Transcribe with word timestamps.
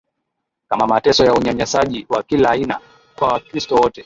kama 0.69 0.87
mateso 0.87 1.25
ya 1.25 1.33
unyanyasaji 1.33 2.05
wa 2.09 2.23
kila 2.23 2.49
aina 2.51 2.79
kwa 3.15 3.27
wakristo 3.33 3.75
wote 3.75 3.99